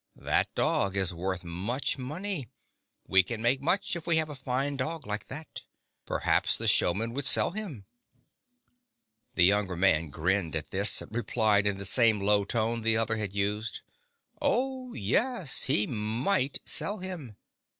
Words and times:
That 0.15 0.51
dog 0.55 0.97
is 0.97 1.13
worth 1.13 1.43
much 1.43 1.99
money. 1.99 2.47
We 3.07 3.21
can 3.21 3.39
make 3.39 3.61
much 3.61 3.95
if 3.95 4.07
we 4.07 4.17
have 4.17 4.29
a 4.31 4.35
fine 4.35 4.75
dog 4.75 5.05
like 5.05 5.27
that. 5.27 5.61
Perhaps 6.07 6.57
the 6.57 6.67
showman 6.67 7.13
would 7.13 7.27
sell 7.27 7.51
him." 7.51 7.85
The 9.35 9.45
younger 9.45 9.75
man 9.75 10.09
grinned 10.09 10.55
at 10.55 10.71
this, 10.71 11.03
and 11.03 11.13
replied 11.15 11.67
in 11.67 11.77
the 11.77 11.85
same 11.85 12.19
low 12.19 12.45
tone 12.45 12.81
the 12.81 12.97
other 12.97 13.17
had 13.17 13.35
used:" 13.35 13.81
Oh, 14.41 14.93
yes. 14.93 15.65
He 15.65 15.85
might 15.85 16.57
sell 16.65 16.97
him. 16.97 17.37